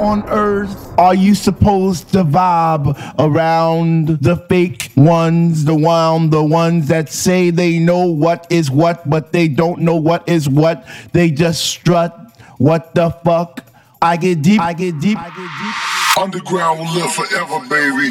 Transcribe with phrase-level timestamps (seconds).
[0.00, 6.88] on earth are you supposed to vibe around the fake ones, the one, the ones
[6.88, 10.84] that say they know what is what, but they don't know what is what?
[11.12, 12.16] They just strut.
[12.58, 13.69] What the fuck?
[14.02, 16.22] I get deep, I get deep, I get deep.
[16.22, 18.10] Underground will live forever, baby.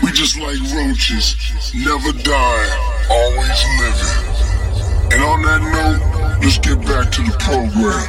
[0.00, 1.34] We just like roaches,
[1.74, 4.14] never die, always living.
[5.12, 8.06] And on that note, let's get back to the program.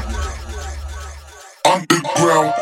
[1.66, 2.53] Underground.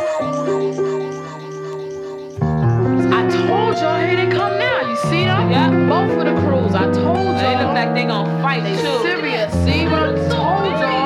[3.14, 4.90] I told y'all, here they come now.
[4.90, 5.52] You see them?
[5.52, 5.72] Yeah.
[5.90, 6.74] Both of the crews.
[6.74, 7.38] I told y'all.
[7.38, 9.02] They look like they gonna fight they too.
[9.04, 9.52] serious.
[9.66, 11.03] See what I told y'all?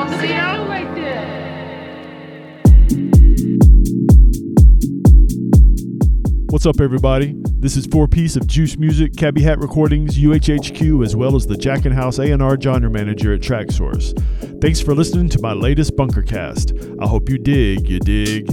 [6.50, 7.34] What's up, everybody?
[7.58, 11.92] This is 4Peace of Juiced Music, Cabby Hat Recordings, UHHQ, as well as the Jackin
[11.92, 14.18] House A&R genre manager at Traxsource.
[14.62, 16.96] Thanks for listening to my latest Bunkercast.
[17.02, 18.46] I hope you dig, you dig.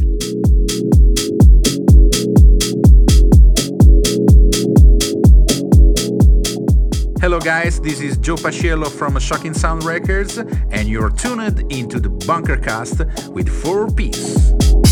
[7.21, 12.09] Hello, guys, this is Joe Paciello from Shocking Sound Records, and you're tuned into the
[12.09, 14.84] Bunkercast with 4Peace.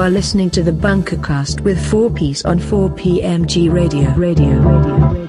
[0.00, 4.10] You are listening to the Bunkercast with 4Peace on 4PMG Radio.
[4.14, 4.58] Radio.
[4.58, 5.19] Radio.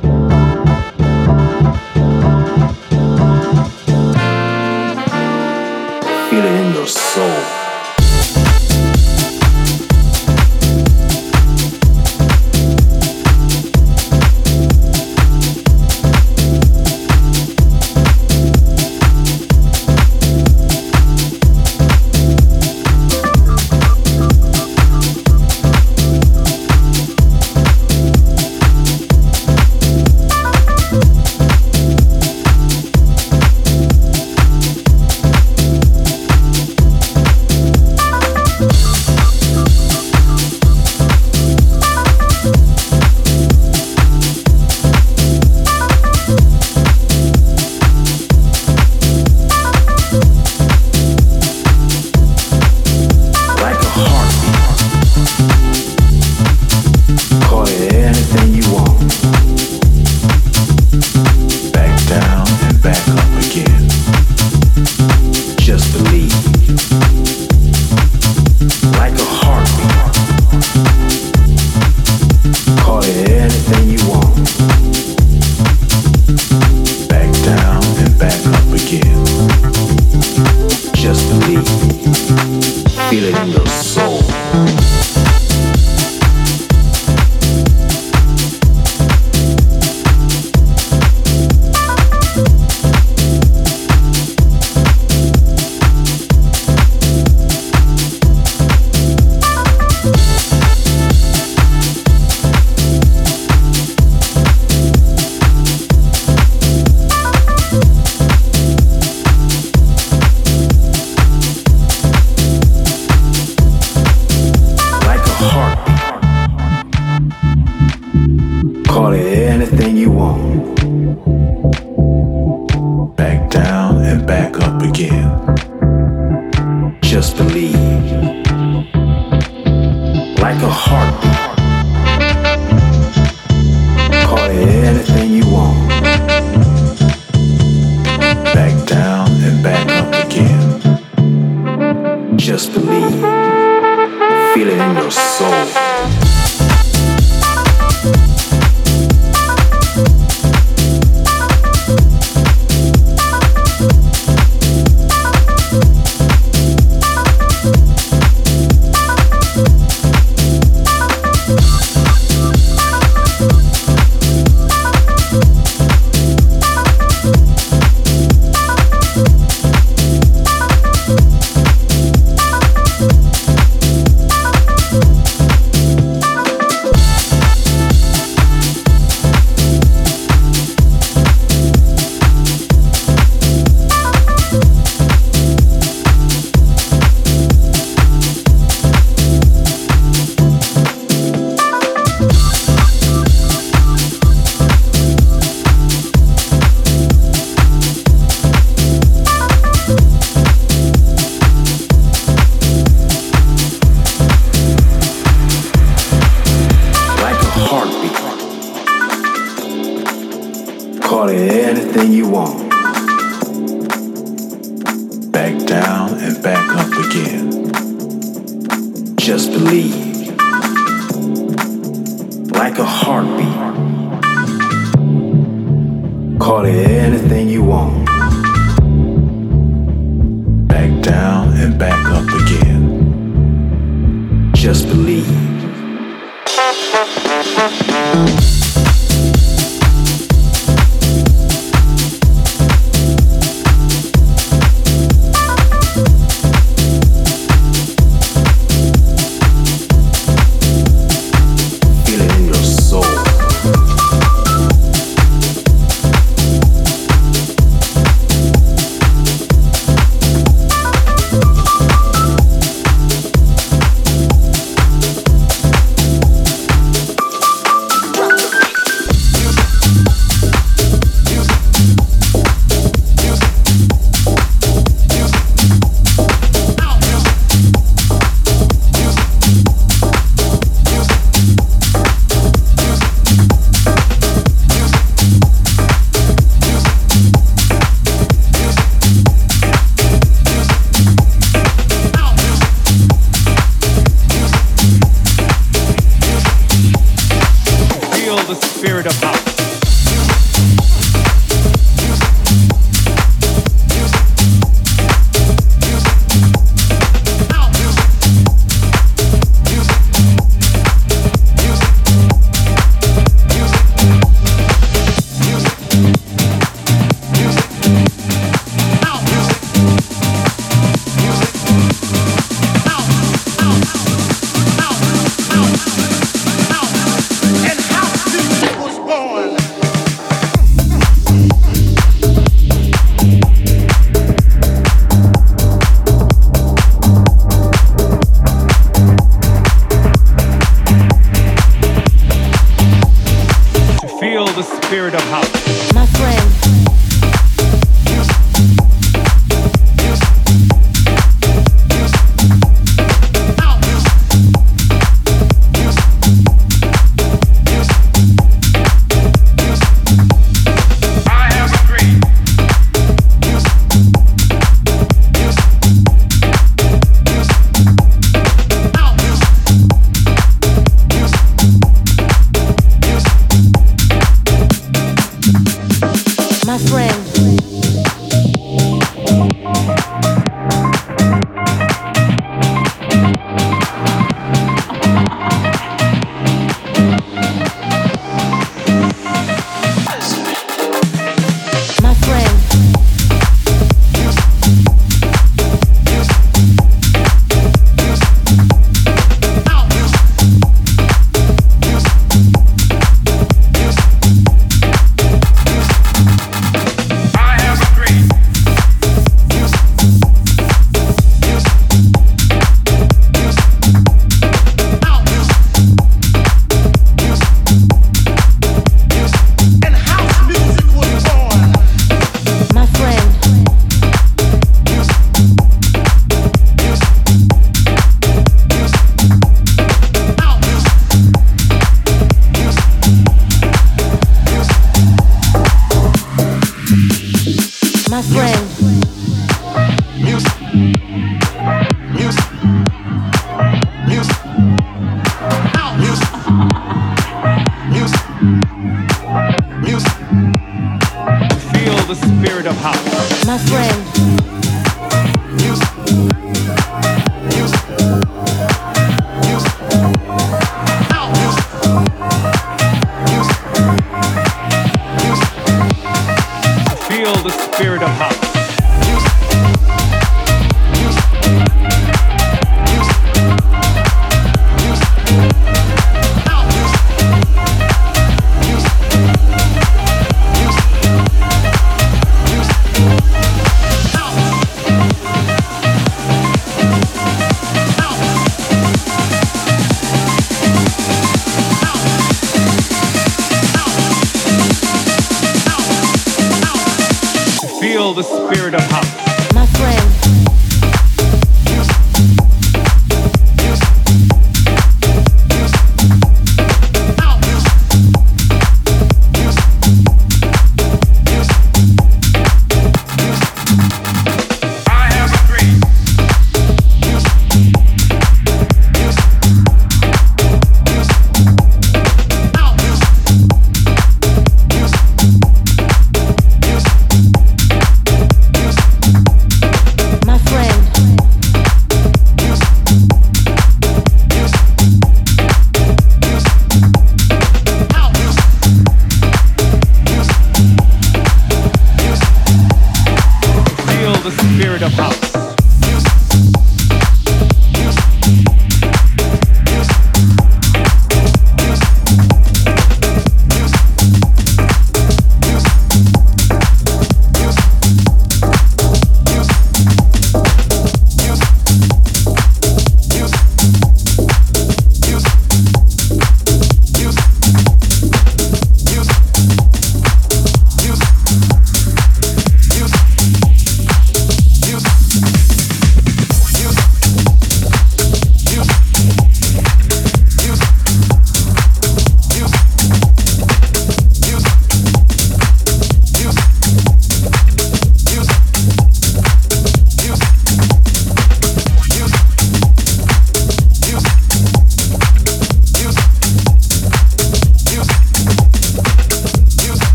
[452.13, 453.45] the spirit of house.
[453.45, 454.70] My friend.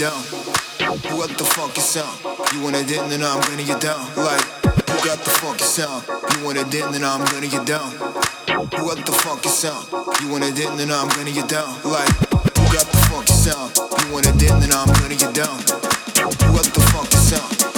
[0.00, 0.24] Down.
[1.12, 2.16] What the fuck funky sound?
[2.54, 4.00] You want it in, then I'm gonna get down.
[4.16, 4.40] Like,
[4.88, 6.08] who got the funky sound?
[6.32, 7.90] You want it in, then I'm gonna get down.
[8.80, 9.84] What the fuck funky sound?
[10.22, 11.68] You want it in, then I'm gonna get down.
[11.84, 12.08] Like,
[12.56, 13.76] who got the funky sound?
[13.76, 15.60] You want it in, then I'm gonna get down.
[16.48, 16.80] What the
[17.20, 17.69] sound?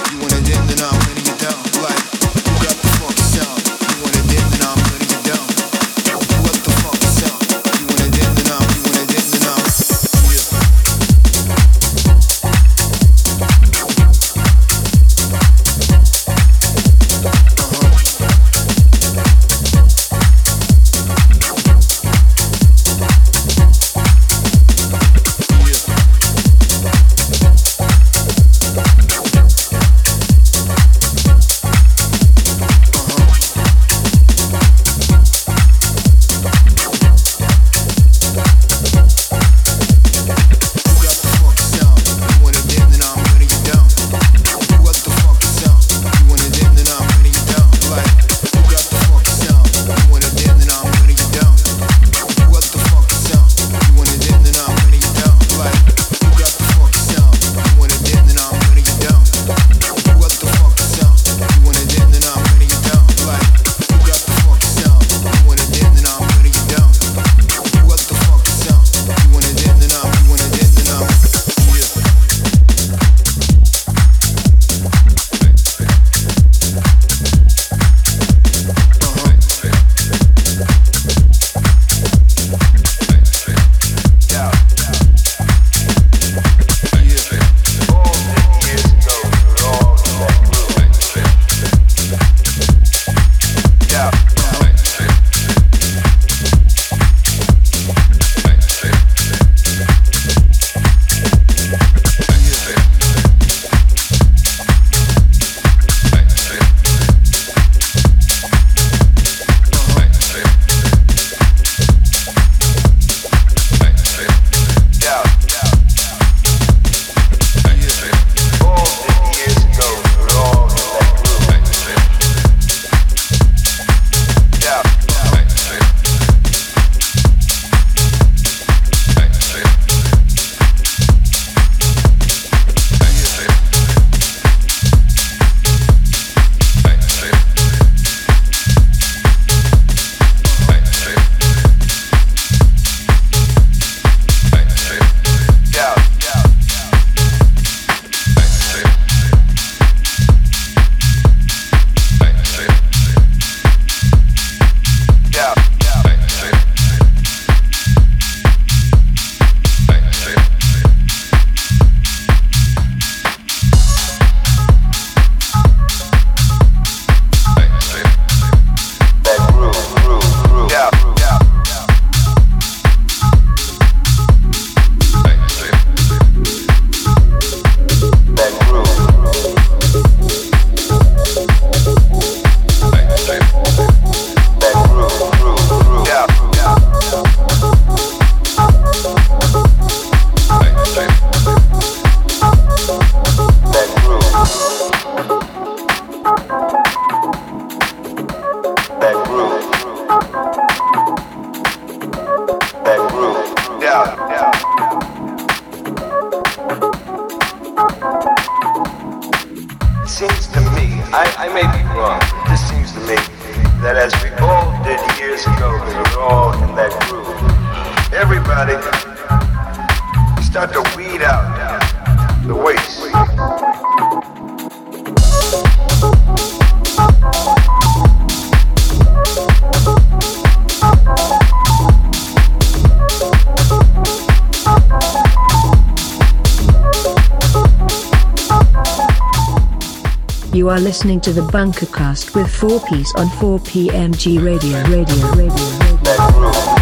[241.02, 244.80] Listening to the Bunkercast with 4Peace on 4PMG Radio.
[244.84, 245.32] Radio.
[245.32, 245.50] Radio.
[245.50, 246.81] Radio.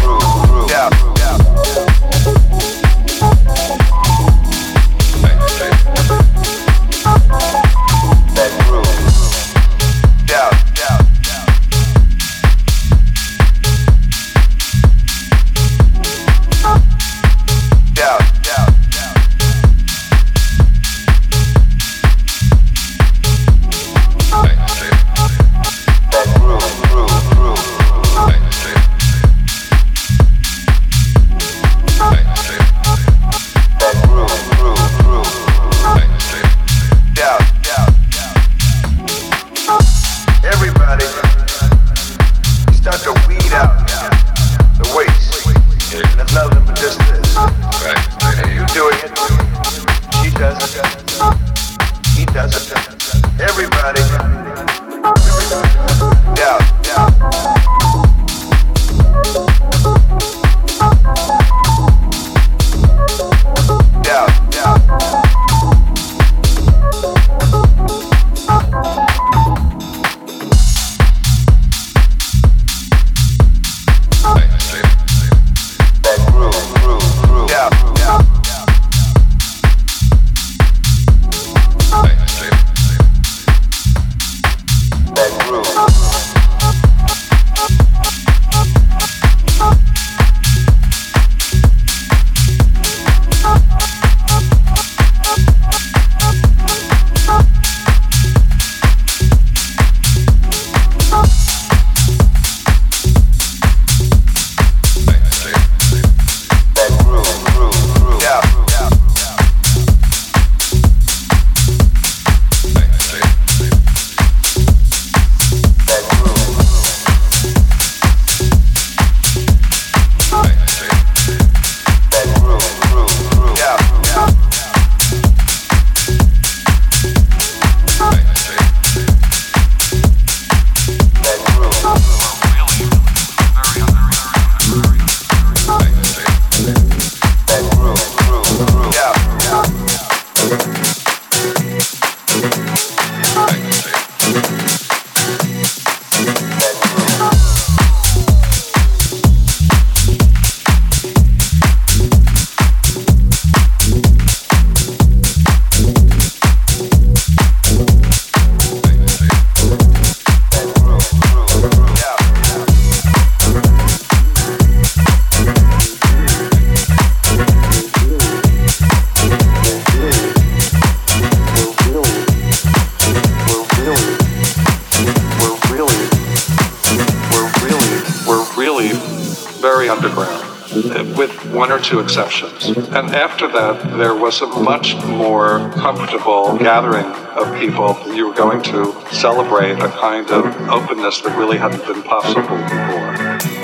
[181.91, 182.67] Two exceptions.
[182.67, 187.99] And after that, there was a much more comfortable gathering of people.
[188.15, 193.11] You were going to celebrate a kind of openness that really hadn't been possible before.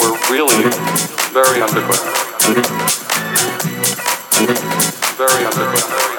[0.04, 0.68] We're really
[1.32, 2.04] very underground.
[5.16, 6.17] Very underground.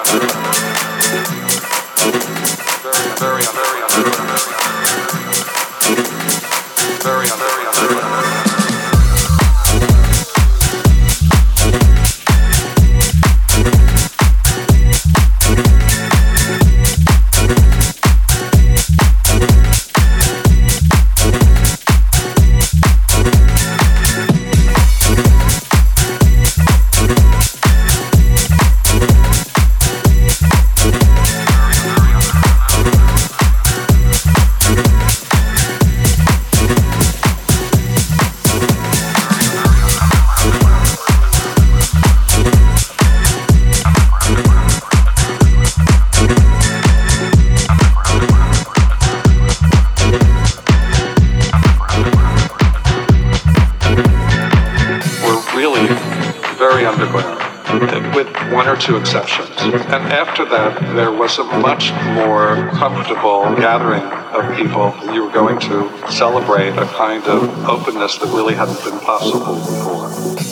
[61.29, 64.03] Was a much more comfortable gathering
[64.33, 64.95] of people.
[65.13, 70.09] You were going to celebrate a kind of openness that really hadn't been possible before.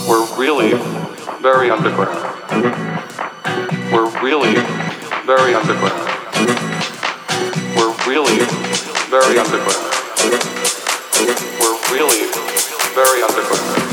[0.06, 0.72] We're really
[1.40, 2.20] very underground.
[3.90, 4.52] We're really
[5.24, 5.96] very underground.
[7.72, 8.36] We're really
[9.08, 9.80] very underground.
[11.58, 12.28] We're really
[12.92, 13.86] very underground.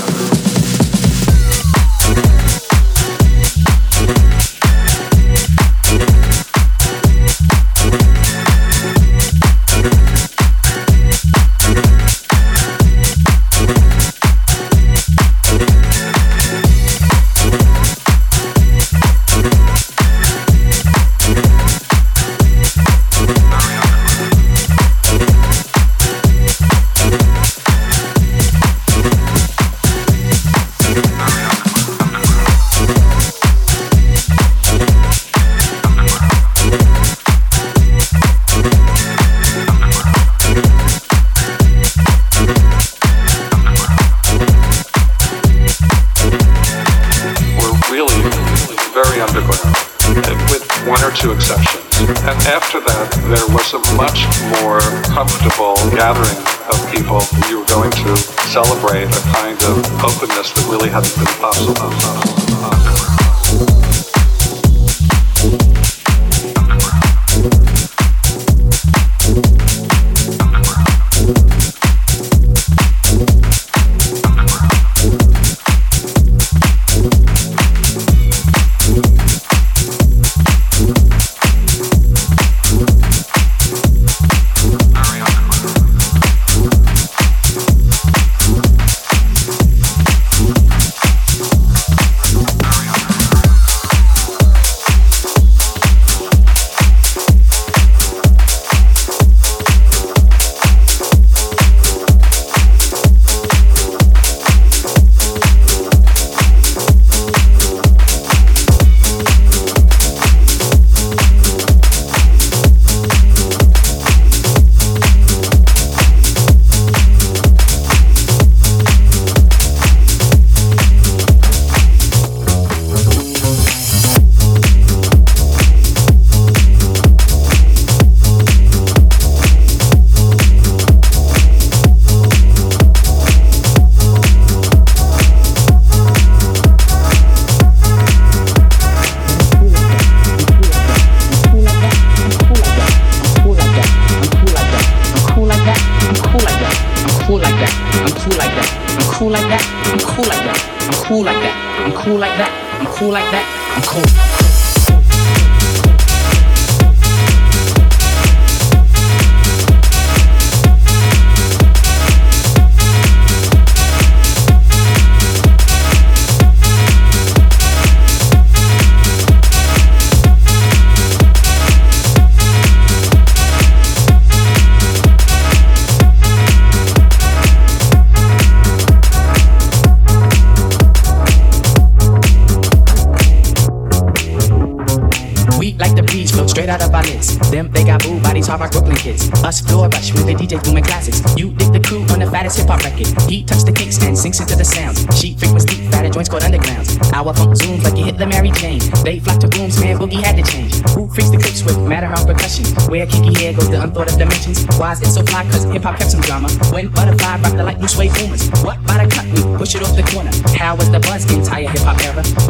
[61.44, 61.82] Thank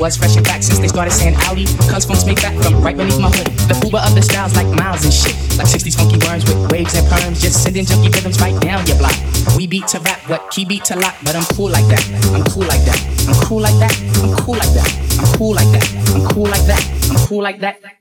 [0.04, 1.64] was fresh and back since they started saying Audi.
[1.88, 3.48] Cause phones make back from right beneath my hood.
[3.72, 5.32] The Uber of the styles like miles and shit.
[5.58, 7.40] Like 60s funky worms with waves and perms.
[7.40, 9.16] Just sending junky rhythms right down your block.
[9.56, 11.16] We beat to rap, what key beat to lock.
[11.24, 12.04] But I'm cool like that.
[12.36, 13.00] I'm cool like that.
[13.32, 13.96] I'm cool like that.
[14.20, 14.88] I'm cool like that.
[15.24, 15.88] I'm cool like that.
[16.12, 16.84] I'm cool like that.
[17.10, 17.93] I'm cool like that.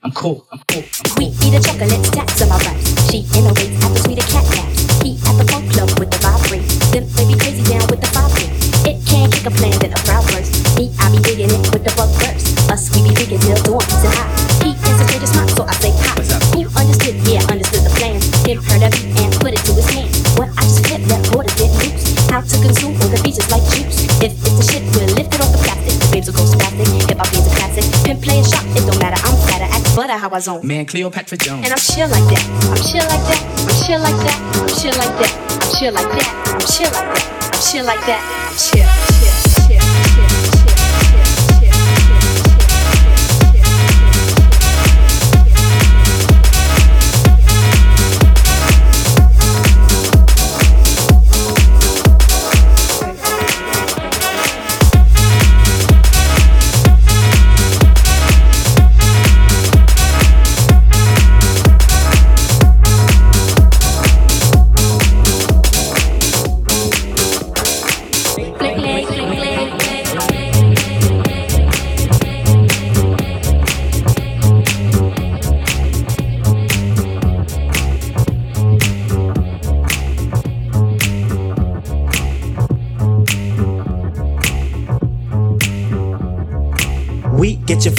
[30.42, 30.66] Zone.
[30.66, 31.64] Man, Cleopatra Jones.
[31.64, 32.42] And I'm chill like that.
[32.68, 33.40] I'm chill like that.
[33.62, 34.38] I'm chill like that.
[34.58, 35.32] I'm chill like that.
[35.48, 36.28] I'm chill like that.
[36.52, 37.42] I'm chill like that.
[37.52, 38.20] I'm chill like that.
[38.50, 38.91] I'm chill,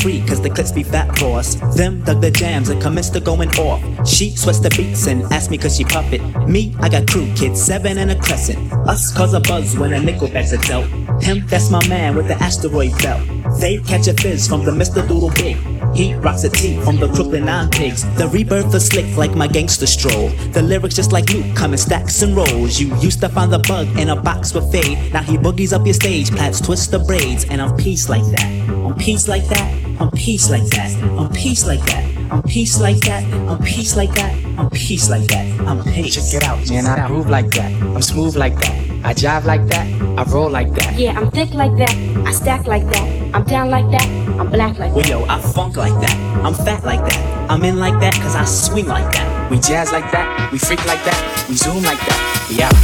[0.03, 1.55] free, cause the clips be fat boss.
[1.77, 3.81] Them dug the jams and commenced to going off.
[4.05, 6.21] She sweats the beats and asked me cause she puppet.
[6.47, 8.59] Me, I got crew kids, seven and a crescent.
[8.85, 10.87] Us cause a buzz when a nickel backs a dealt.
[11.23, 13.21] Him, that's my man with the asteroid belt.
[13.61, 15.07] They catch a fizz from the Mr.
[15.07, 15.57] Doodle Big.
[15.95, 16.49] He rocks a
[16.83, 18.03] from the Brooklyn Nine Pigs.
[18.17, 20.29] The rebirth is slick like my gangster stroll.
[20.51, 22.79] The lyrics just like Luke, come in stacks and rolls.
[22.79, 25.13] You used to find the bug in a box with fade.
[25.13, 28.69] Now he boogies up your stage, plats twist the braids, and I'm peace like that.
[28.69, 29.82] I'm peace like that.
[30.03, 30.91] I'm peace like that.
[31.17, 32.03] I'm peace like that.
[32.29, 33.23] I'm peace like that.
[33.47, 34.59] I'm peace like that.
[34.59, 35.61] I'm peace like that.
[35.61, 36.15] I'm peace.
[36.15, 36.85] Check it out, man.
[36.85, 37.71] I groove like that.
[37.81, 38.75] I'm smooth like that.
[39.05, 39.87] I jive like that.
[40.19, 40.99] I roll like that.
[40.99, 41.95] Yeah, I'm thick like that.
[42.27, 43.33] I stack like that.
[43.33, 44.05] I'm down like that.
[44.37, 44.95] I'm black like that.
[44.95, 46.17] Well, yo, I funk like that.
[46.43, 47.49] I'm fat like that.
[47.49, 49.49] I'm in like that cause I swing like that.
[49.49, 50.51] We jazz like that.
[50.51, 51.45] We freak like that.
[51.47, 52.47] We zoom like that.
[52.49, 52.75] We out,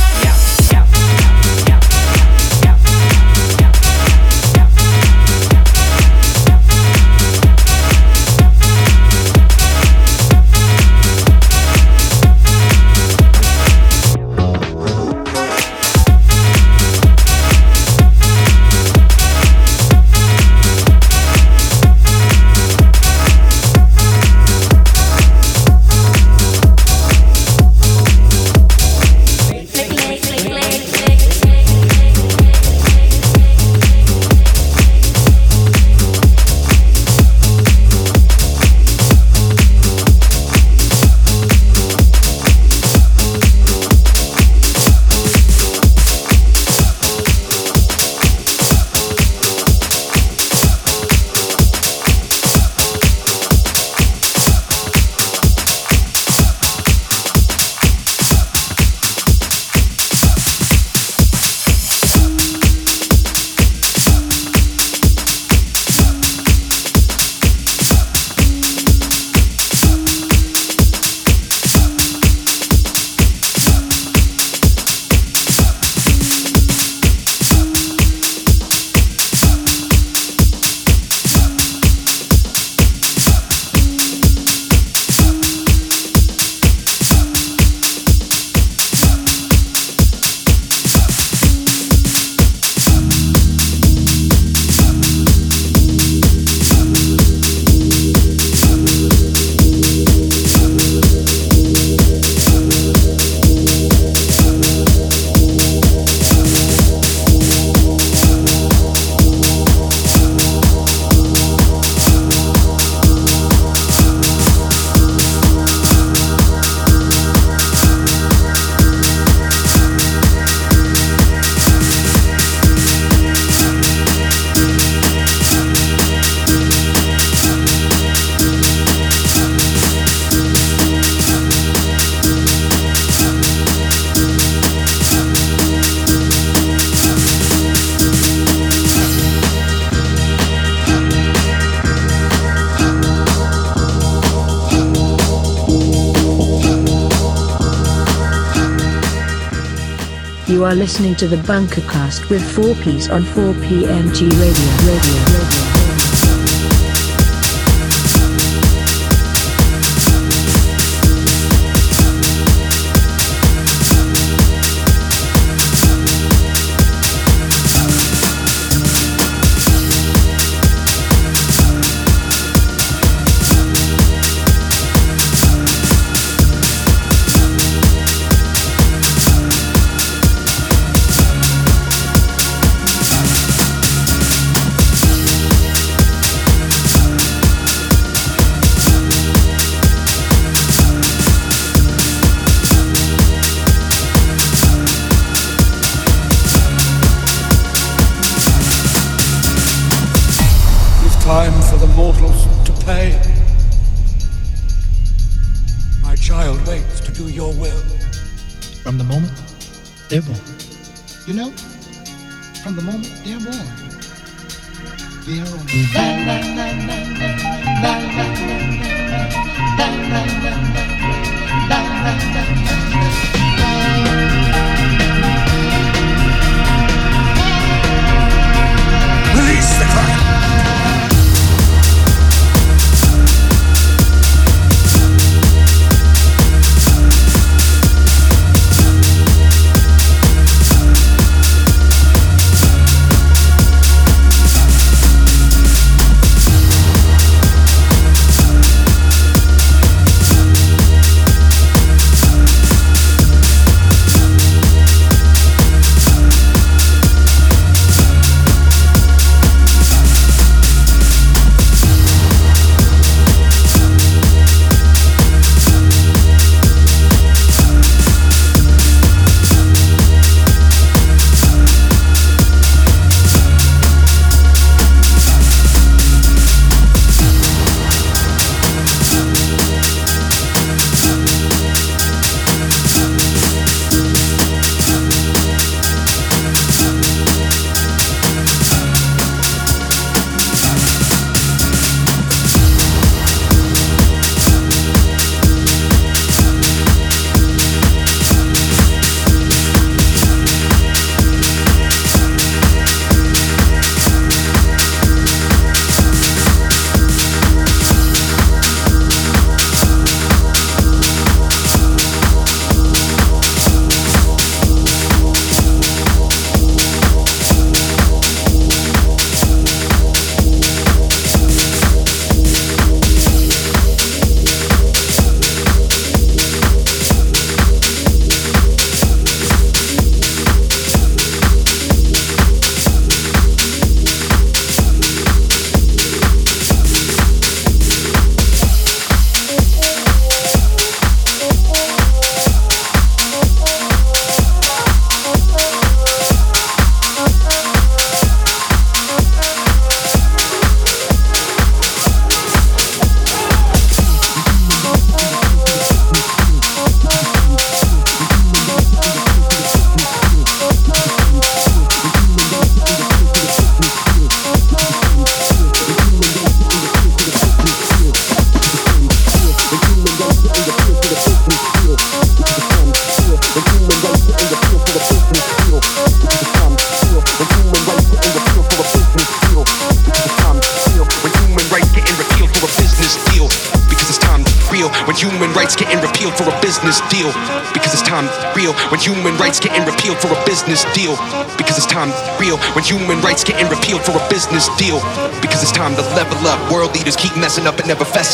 [150.49, 154.87] You are listening to the Bunkercast with 4Peace on 4PMG Radio.
[154.87, 155.23] Radio.
[155.37, 155.68] Radio.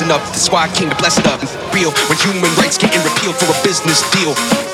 [0.07, 0.25] messing.
[0.31, 1.41] That's why I came to bless it up.
[1.73, 4.64] Real when human rights getting repealed for a business deal.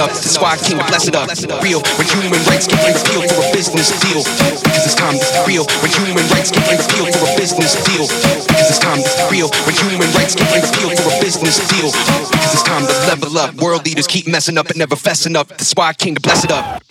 [0.00, 0.10] Up.
[0.10, 1.28] That's why I came to bless it up.
[1.62, 4.22] Real when human rights get repealed for a business deal.
[4.22, 8.06] Because it's time to real when human rights get repealed for a business deal.
[8.06, 11.90] Because it's time to real when human rights get repealed for a business deal.
[11.90, 13.54] Because it's time to level up.
[13.60, 15.48] World leaders keep messing up and never fessing up.
[15.48, 16.85] That's why I came to bless it up.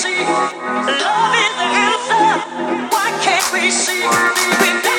[0.00, 2.24] See love is the answer?
[2.88, 4.89] Why can't we see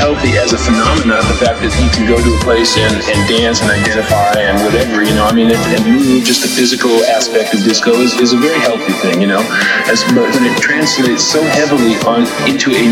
[0.00, 1.20] being unhealthy as a phenomenon.
[1.28, 4.56] The fact that you can go to a place and, and dance and identify and
[4.64, 8.32] whatever, you know, I mean, and move, just the physical aspect of disco is, is
[8.32, 9.42] a very healthy thing, you know.
[9.88, 12.84] As, but when it translates so heavily on into a,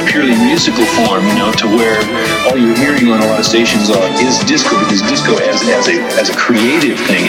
[0.00, 2.00] a purely musical form, you know, to where
[2.48, 5.88] all you're hearing on a lot of stations are, is disco, because disco as, as,
[5.88, 7.28] a, as a creative thing